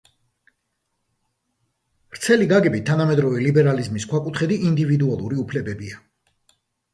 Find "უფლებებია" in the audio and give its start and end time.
5.45-6.03